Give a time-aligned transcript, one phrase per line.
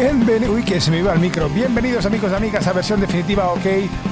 [0.00, 1.50] Bienvenidos, uy, que se me iba el micro.
[1.50, 3.66] Bienvenidos amigos y amigas a versión definitiva OK,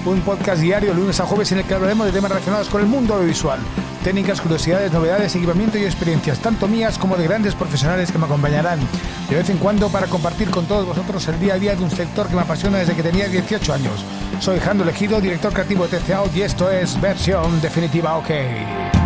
[0.05, 2.87] un podcast diario lunes a jueves en el que hablaremos de temas relacionados con el
[2.87, 3.59] mundo audiovisual,
[4.05, 8.81] técnicas, curiosidades, novedades, equipamiento y experiencias, tanto mías como de grandes profesionales que me acompañarán
[9.31, 11.91] de vez en cuando para compartir con todos vosotros el día a día de un
[11.91, 14.05] sector que me apasiona desde que tenía 18 años.
[14.41, 18.98] Soy Jando Elegido, director creativo de TCA y esto es versión definitiva OK.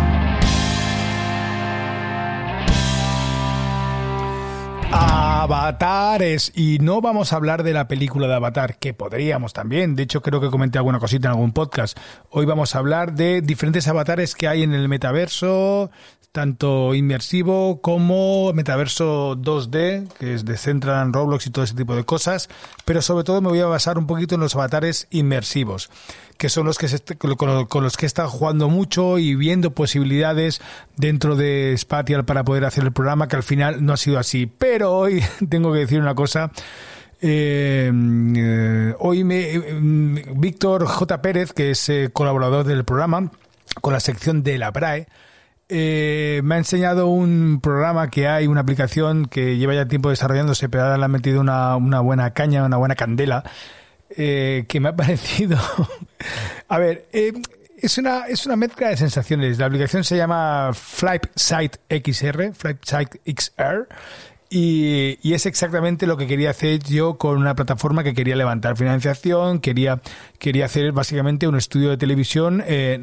[5.43, 6.53] Avatares.
[6.55, 9.93] Y no vamos a hablar de la película de Avatar, que podríamos también.
[9.93, 11.97] De hecho, creo que comenté alguna cosita en algún podcast.
[12.29, 15.91] Hoy vamos a hablar de diferentes avatares que hay en el metaverso,
[16.31, 22.05] tanto inmersivo como metaverso 2D, que es de Central, Roblox y todo ese tipo de
[22.05, 22.47] cosas.
[22.85, 25.89] Pero sobre todo me voy a basar un poquito en los avatares inmersivos
[26.43, 26.89] que son los que
[27.69, 30.59] con, los que he estado jugando mucho y viendo posibilidades
[30.97, 34.45] dentro de Spatial para poder hacer el programa, que al final no ha sido así.
[34.45, 36.51] Pero hoy tengo que decir una cosa.
[37.21, 37.89] Eh,
[38.35, 41.21] eh, hoy me mm, Víctor J.
[41.21, 43.31] Pérez, que es eh, colaborador del programa,
[43.79, 45.07] con la sección de la BRAE,
[45.69, 50.83] me ha enseñado un programa que hay, una aplicación que lleva ya tiempo desarrollándose, pero
[50.83, 53.45] ahora le ha metido una buena caña, una buena candela,
[54.17, 55.57] eh, que me ha parecido...
[56.67, 57.33] a ver, eh,
[57.77, 59.57] es, una, es una mezcla de sensaciones.
[59.57, 63.87] La aplicación se llama Flight Site XR, Flight Site XR.
[64.49, 68.77] Y, y, es exactamente lo que quería hacer yo con una plataforma que quería levantar
[68.77, 69.99] financiación, quería,
[70.37, 72.99] quería hacer básicamente un estudio de televisión eh,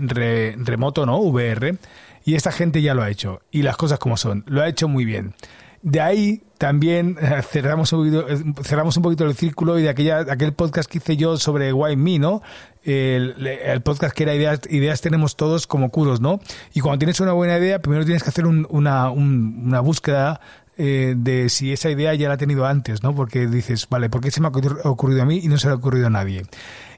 [0.58, 1.18] remoto, ¿no?
[1.18, 1.76] VR.
[2.24, 3.40] Y esta gente ya lo ha hecho.
[3.50, 4.44] Y las cosas como son.
[4.46, 5.34] Lo ha hecho muy bien.
[5.82, 9.88] De ahí también eh, cerramos un poquito, eh, cerramos un poquito el círculo y de
[9.88, 12.42] aquella, aquel podcast que hice yo sobre Why Me, ¿no?
[12.82, 16.40] El, podcast que era ideas, ideas tenemos todos como curos, ¿no?
[16.74, 20.40] Y cuando tienes una buena idea, primero tienes que hacer una, una búsqueda
[20.82, 23.14] eh, de si esa idea ya la ha tenido antes, ¿no?
[23.14, 24.50] Porque dices, vale, ¿por qué se me ha
[24.84, 26.44] ocurrido a mí y no se le ha ocurrido a nadie?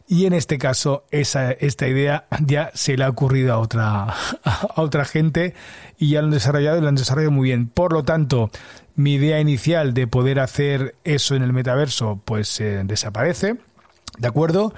[0.09, 4.15] Y en este caso, esa, esta idea ya se le ha ocurrido a otra,
[4.45, 5.55] a otra gente
[5.99, 7.69] y ya lo han desarrollado y lo han desarrollado muy bien.
[7.69, 8.51] Por lo tanto,
[8.95, 13.57] mi idea inicial de poder hacer eso en el metaverso, pues eh, desaparece,
[14.19, 14.75] ¿de acuerdo?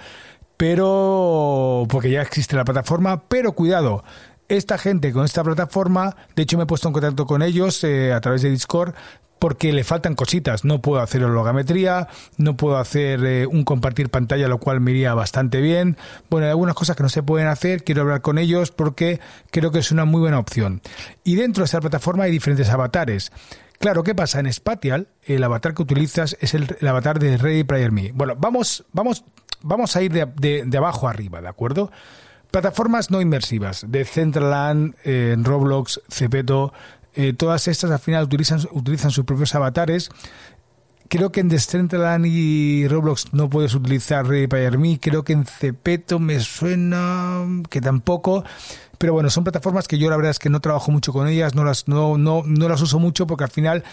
[0.56, 4.04] Pero, porque ya existe la plataforma, pero cuidado,
[4.48, 8.12] esta gente con esta plataforma, de hecho me he puesto en contacto con ellos eh,
[8.12, 8.94] a través de Discord,
[9.38, 10.64] porque le faltan cositas.
[10.64, 15.14] No puedo hacer hologrametría, no puedo hacer eh, un compartir pantalla, lo cual me iría
[15.14, 15.96] bastante bien.
[16.30, 19.70] Bueno, hay algunas cosas que no se pueden hacer, quiero hablar con ellos porque creo
[19.70, 20.80] que es una muy buena opción.
[21.24, 23.32] Y dentro de esta plataforma hay diferentes avatares.
[23.78, 24.40] Claro, ¿qué pasa?
[24.40, 28.12] En Spatial, el avatar que utilizas es el, avatar de Ready Player Me.
[28.12, 29.24] Bueno, vamos, vamos,
[29.60, 31.90] vamos a ir de, de, abajo arriba, ¿de acuerdo?
[32.50, 36.72] Plataformas no inmersivas, de Centraland, eh, Roblox, Cepeto,
[37.14, 40.10] eh, todas estas al final utilizan, utilizan sus propios avatares.
[41.08, 44.78] Creo que en Decentraland y Roblox no puedes utilizar Ready Player.
[45.00, 48.44] Creo que en Cepeto me suena que tampoco.
[48.98, 51.54] Pero bueno, son plataformas que yo la verdad es que no trabajo mucho con ellas,
[51.54, 53.84] no las, no, no, no las uso mucho porque al final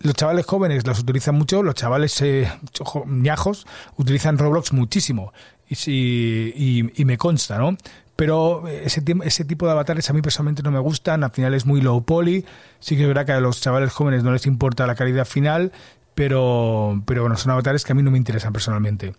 [0.00, 2.50] los chavales jóvenes las utilizan mucho, los chavales eh,
[3.06, 5.32] ñajos utilizan Roblox muchísimo.
[5.68, 7.76] Y, y, y, me consta, ¿no?
[8.18, 11.66] pero ese, ese tipo de avatares a mí personalmente no me gustan, al final es
[11.66, 12.44] muy low poly,
[12.80, 15.70] sí que es verdad que a los chavales jóvenes no les importa la calidad final,
[16.16, 19.14] pero, pero bueno, son avatares que a mí no me interesan personalmente.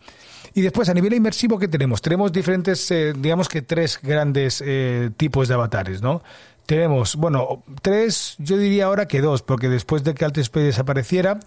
[0.54, 2.02] Y después, a nivel inmersivo, ¿qué tenemos?
[2.02, 6.22] Tenemos diferentes, eh, digamos que tres grandes eh, tipos de avatares, ¿no?
[6.66, 11.40] Tenemos, bueno, tres, yo diría ahora que dos, porque después de que Altespace desapareciera,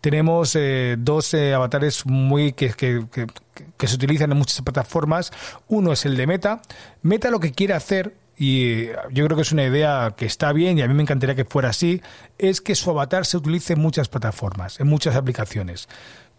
[0.00, 3.04] tenemos eh, dos eh, avatares muy que, que,
[3.76, 5.32] que, se utilizan en muchas plataformas.
[5.68, 6.62] Uno es el de Meta.
[7.02, 10.78] Meta lo que quiere hacer y yo creo que es una idea que está bien
[10.78, 12.00] y a mí me encantaría que fuera así,
[12.38, 15.88] es que su avatar se utilice en muchas plataformas, en muchas aplicaciones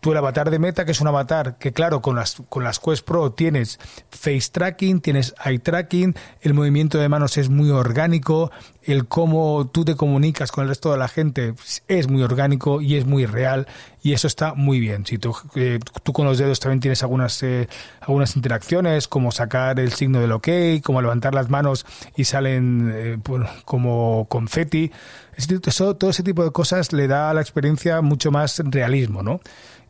[0.01, 2.79] tú el avatar de Meta, que es un avatar que, claro, con las, con las
[2.79, 3.79] Quest Pro tienes
[4.09, 8.51] face tracking, tienes eye tracking, el movimiento de manos es muy orgánico,
[8.83, 11.53] el cómo tú te comunicas con el resto de la gente
[11.87, 13.67] es muy orgánico y es muy real
[14.01, 15.05] y eso está muy bien.
[15.05, 17.67] Si tú, eh, tú con los dedos también tienes algunas, eh,
[17.99, 20.47] algunas interacciones, como sacar el signo del OK,
[20.83, 21.85] como levantar las manos
[22.15, 23.17] y salen eh,
[23.65, 24.91] como confeti.
[25.35, 29.41] Eso, todo ese tipo de cosas le da a la experiencia mucho más realismo, ¿no?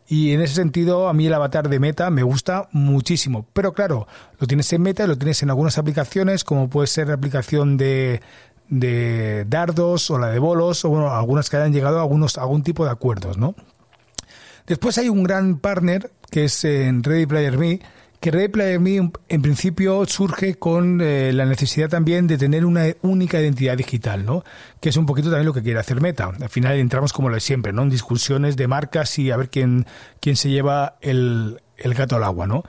[0.08, 3.46] Y en ese sentido, a mí el avatar de Meta me gusta muchísimo.
[3.54, 4.08] Pero claro,
[4.40, 8.22] lo tienes en Meta, lo tienes en algunas aplicaciones, como puede ser la aplicación de,
[8.72, 12.64] de dardos o la de bolos, o bueno, algunas que hayan llegado a algunos, algún
[12.64, 13.54] tipo de acuerdos, ¿no?
[14.66, 17.82] Después hay un gran partner que es en Ready Player Me,
[18.22, 22.86] que Ready Player Me en principio surge con eh, la necesidad también de tener una
[23.02, 24.46] única identidad digital, ¿no?
[24.80, 26.32] Que es un poquito también lo que quiere hacer Meta.
[26.40, 27.82] Al final entramos como lo de siempre, ¿no?
[27.82, 29.86] En discusiones de marcas y a ver quién,
[30.22, 32.64] quién se lleva el, el gato al agua, ¿no?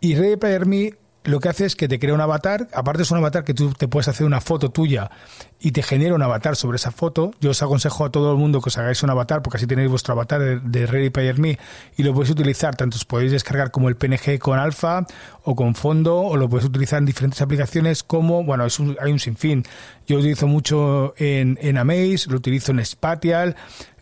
[0.00, 0.94] Y Ready Player Me
[1.24, 3.72] lo que hace es que te crea un avatar, aparte es un avatar que tú
[3.72, 5.10] te puedes hacer una foto tuya
[5.58, 7.32] y te genera un avatar sobre esa foto.
[7.40, 9.88] Yo os aconsejo a todo el mundo que os hagáis un avatar porque así tenéis
[9.88, 11.58] vuestro avatar de, Ready Player Me
[11.96, 15.06] y lo podéis utilizar, tanto os podéis descargar como el PNG con alfa
[15.42, 19.18] o con fondo o lo podéis utilizar en diferentes aplicaciones como, bueno, es hay un
[19.18, 19.64] sinfín.
[20.06, 23.56] Yo lo utilizo mucho en, en Amaze, lo utilizo en Spatial,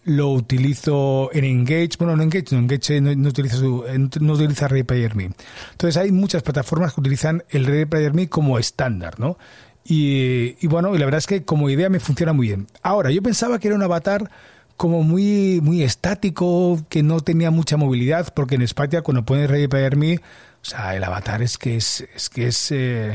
[0.04, 3.84] lo utilizo en Engage, bueno, no Engage, no Engage no, utiliza, su,
[4.20, 5.12] no utiliza Ready Player.
[5.12, 9.38] Entonces hay muchas plataformas que utilizan el Ready Player Me como estándar, ¿no?
[9.84, 12.68] Y, bueno, y la verdad es que como idea me funciona muy bien.
[12.82, 14.30] Ahora, yo pensaba que era un avatar
[14.76, 19.68] como muy, muy estático, que no tenía mucha movilidad, porque en España cuando pones Ready
[19.68, 22.70] Player o sea, el avatar es que es, es que es...
[22.70, 23.12] Eh,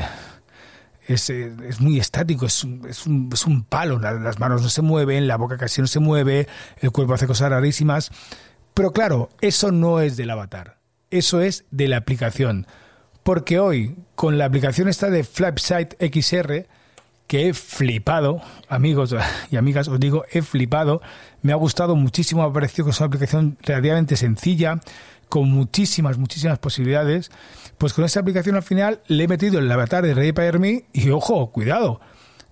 [1.08, 4.70] es, eh, es, muy estático, es un, es un, es un palo, las manos no
[4.70, 6.48] se mueven, la boca casi no se mueve,
[6.82, 8.12] el cuerpo hace cosas rarísimas.
[8.74, 10.78] Pero claro, eso no es del avatar,
[11.10, 12.68] eso es de la aplicación.
[13.24, 16.66] Porque hoy, con la aplicación esta de Flipside XR,
[17.28, 19.14] que he flipado, amigos
[19.52, 21.02] y amigas, os digo, he flipado,
[21.42, 24.80] me ha gustado muchísimo, me ha parecido que es una aplicación relativamente sencilla,
[25.30, 27.32] con muchísimas, muchísimas posibilidades,
[27.78, 30.86] pues con esta aplicación al final le he metido el avatar de Ready Player Me
[30.94, 32.00] y ojo, cuidado,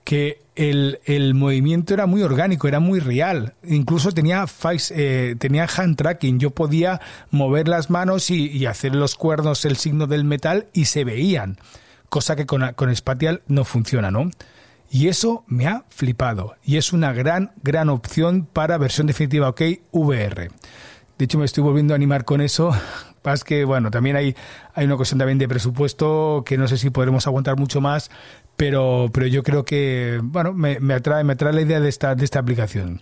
[0.03, 3.55] que el, el, movimiento era muy orgánico, era muy real.
[3.65, 6.39] Incluso tenía, face, eh, tenía hand tracking.
[6.39, 7.01] Yo podía
[7.31, 11.57] mover las manos y, hacer los cuernos el signo del metal y se veían.
[12.07, 14.29] Cosa que con, con Spatial no funciona, ¿no?
[14.89, 16.55] Y eso me ha flipado.
[16.63, 19.61] Y es una gran, gran opción para versión definitiva OK
[19.91, 20.49] VR.
[21.17, 22.71] De hecho, me estoy volviendo a animar con eso.
[23.21, 24.35] Pasa que, bueno, también hay,
[24.73, 28.11] hay una cuestión también de presupuesto que no sé si podremos aguantar mucho más,
[28.55, 32.23] pero, pero yo creo que, bueno, me, atrae, me atrae la idea de esta, de
[32.23, 33.01] esta aplicación.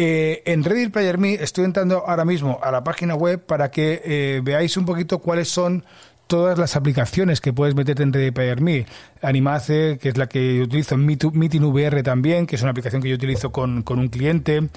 [0.00, 4.00] Eh, en Reddit Player Me estoy entrando ahora mismo a la página web para que
[4.04, 5.84] eh, veáis un poquito cuáles son
[6.28, 8.86] todas las aplicaciones que puedes meterte en Ready Player Me.
[9.20, 13.08] Animace, que es la que yo utilizo Meeting VR también, que es una aplicación que
[13.08, 14.68] yo utilizo con, con un cliente.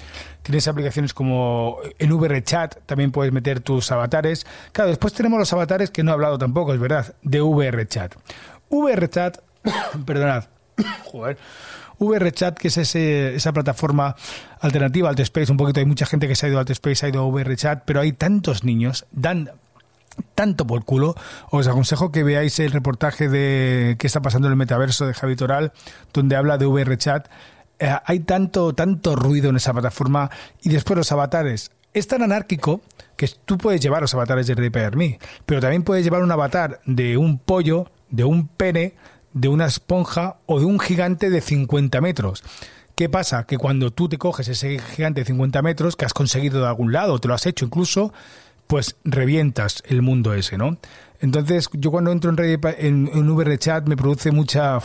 [0.42, 4.46] Tienes aplicaciones como en VR Chat, también puedes meter tus avatares.
[4.72, 8.16] Claro, después tenemos los avatares que no he hablado tampoco, es verdad, de VR Chat.
[8.68, 9.38] VR Chat,
[10.06, 10.44] perdonad,
[11.04, 11.36] joder.
[11.98, 14.16] VR Chat, que es ese, esa plataforma
[14.60, 17.08] alternativa al Space, un poquito hay mucha gente que se ha ido al Space, ha
[17.10, 19.50] ido a VR Chat, pero hay tantos niños, dan
[20.34, 21.14] tanto por culo,
[21.50, 25.36] os aconsejo que veáis el reportaje de qué está pasando en el metaverso de Javi
[25.36, 25.72] Toral,
[26.12, 27.28] donde habla de VRChat.
[27.78, 30.30] Eh, hay tanto, tanto ruido en esa plataforma
[30.62, 31.70] y después los avatares.
[31.94, 32.80] Es tan anárquico
[33.16, 37.16] que tú puedes llevar los avatares de Me, pero también puedes llevar un avatar de
[37.16, 38.94] un pollo, de un pene,
[39.32, 42.42] de una esponja o de un gigante de 50 metros.
[42.94, 43.44] ¿Qué pasa?
[43.44, 46.92] Que cuando tú te coges ese gigante de 50 metros que has conseguido de algún
[46.92, 48.12] lado, te lo has hecho incluso,
[48.72, 50.78] pues revientas el mundo ese, ¿no?
[51.20, 52.38] Entonces, yo cuando entro en,
[52.78, 54.78] en, en VRChat me produce mucha...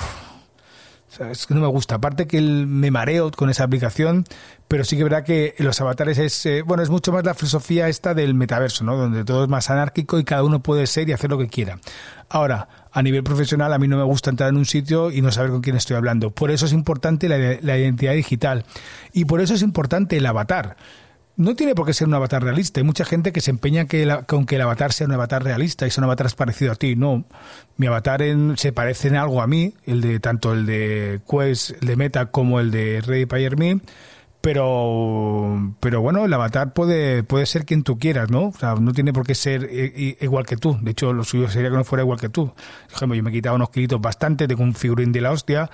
[1.32, 1.96] es que no me gusta.
[1.96, 4.26] Aparte que el, me mareo con esa aplicación,
[4.68, 7.88] pero sí que verá que los avatares es, eh, bueno, es mucho más la filosofía
[7.88, 8.98] esta del metaverso, ¿no?
[8.98, 11.80] Donde todo es más anárquico y cada uno puede ser y hacer lo que quiera.
[12.28, 15.32] Ahora, a nivel profesional, a mí no me gusta entrar en un sitio y no
[15.32, 16.30] saber con quién estoy hablando.
[16.32, 18.66] Por eso es importante la, la identidad digital.
[19.14, 20.76] Y por eso es importante el avatar
[21.38, 22.80] no tiene por qué ser un avatar realista.
[22.80, 25.86] Hay mucha gente que se empeña que con que el avatar sea un avatar realista
[25.86, 26.96] y son avatares parecido a ti.
[26.96, 27.24] No,
[27.78, 28.24] mi avatar
[28.56, 32.26] se parece en algo a mí, el de tanto el de Quest, el de Meta
[32.26, 33.80] como el de Ready Player Me.
[34.48, 38.46] Pero, pero bueno, el avatar puede, puede ser quien tú quieras, ¿no?
[38.46, 39.70] O sea, no tiene por qué ser
[40.22, 40.80] igual que tú.
[40.82, 42.54] De hecho, lo suyo sería que no fuera igual que tú.
[42.86, 45.70] Por ejemplo, yo me he quitado unos kilitos bastante, tengo un figurín de la hostia,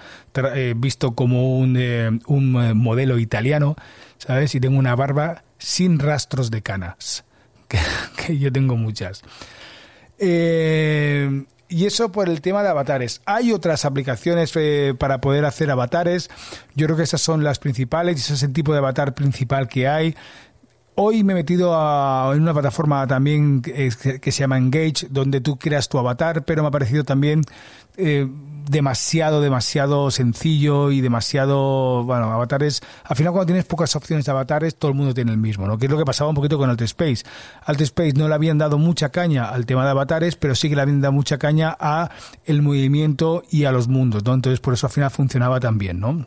[0.56, 3.76] eh, visto como un, eh, un eh, modelo italiano,
[4.18, 4.56] ¿sabes?
[4.56, 7.26] Y tengo una barba sin rastros de canas,
[8.26, 9.22] que, yo tengo muchas.
[10.18, 13.22] Eh, y eso por el tema de avatares.
[13.26, 16.30] Hay otras aplicaciones eh, para poder hacer avatares.
[16.76, 19.88] Yo creo que esas son las principales ese es el tipo de avatar principal que
[19.88, 20.16] hay.
[20.96, 21.74] Hoy me he metido
[22.34, 26.68] en una plataforma también que, se llama Engage, donde tú creas tu avatar, pero me
[26.68, 27.42] ha parecido también
[27.98, 28.28] eh,
[28.70, 32.82] demasiado, demasiado sencillo y demasiado, bueno, avatares.
[33.06, 35.80] Al final, cuando tienes pocas opciones de avatares, todo el mundo tiene el mismo, ¿no?
[35.80, 37.24] Que es lo que pasaba un poquito con Space.
[37.66, 40.76] Alt Space no le habían dado mucha caña al tema de avatares, pero sí que
[40.76, 42.12] le habían dado mucha caña a
[42.46, 44.34] el movimiento y a los mundos, ¿no?
[44.34, 46.26] Entonces, por eso al final funcionaba tan bien, ¿no?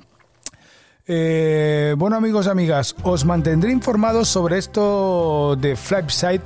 [1.08, 6.42] Eh, bueno, amigos, amigas, os mantendré informados sobre esto de Flipside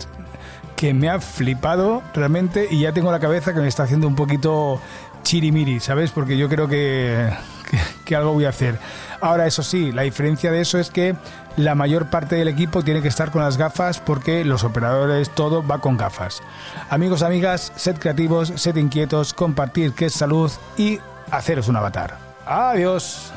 [0.77, 4.17] que me ha flipado realmente y ya tengo la cabeza que me está haciendo un
[4.17, 4.81] poquito
[5.23, 6.11] chirimiri, ¿sabes?
[6.11, 7.31] Porque yo creo que,
[8.05, 8.79] que, algo voy a hacer.
[9.23, 11.15] Ahora, eso sí, la diferencia de eso es que
[11.57, 15.67] la mayor parte del equipo tiene que estar con las gafas porque los operadores, todo
[15.67, 16.43] va con gafas.
[16.91, 20.99] Amigos, amigas, sed creativos, sed inquietos, compartir que es salud y
[21.31, 22.17] haceros un avatar.
[22.47, 23.33] Adiós.